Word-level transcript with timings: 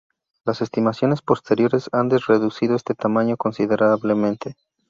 Las 0.45 0.63
estimaciones 0.63 1.21
posteriores 1.21 1.87
han 1.91 2.09
reducido 2.09 2.75
este 2.75 2.95
tamaño 2.95 3.37
considerablemente. 3.37 4.55